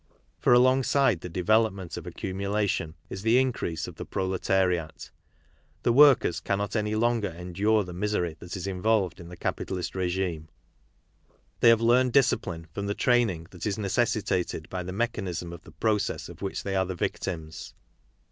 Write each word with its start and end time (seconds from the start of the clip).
For 0.39 0.51
alongside 0.51 1.21
the 1.21 1.29
development 1.29 1.95
of 1.95 2.07
accumulation 2.07 2.95
is 3.11 3.21
the 3.21 3.37
increase 3.37 3.87
of 3.87 3.97
the 3.97 4.03
pro 4.03 4.27
letariat. 4.27 5.11
The 5.83 5.93
workers 5.93 6.39
cannot 6.39 6.75
any 6.75 6.95
longer 6.95 7.29
endure 7.29 7.83
the 7.83 7.93
misery 7.93 8.35
that 8.39 8.55
is 8.57 8.65
involved 8.65 9.19
in 9.19 9.29
the 9.29 9.37
capitalist 9.37 9.93
regime. 9.93 10.47
They 11.59 11.69
have 11.69 11.81
learned 11.81 12.13
discipline 12.13 12.65
from 12.71 12.87
the 12.87 12.95
training 12.95 13.45
that 13.51 13.67
is. 13.67 13.77
neces 13.77 14.07
sitated 14.17 14.69
by 14.69 14.81
the 14.81 14.91
mechanism 14.91 15.53
of 15.53 15.61
the 15.65 15.71
process 15.71 16.29
of 16.29 16.41
which 16.41 16.63
they 16.63 16.75
are 16.75 16.87
the 16.87 16.95
victims. 16.95 17.75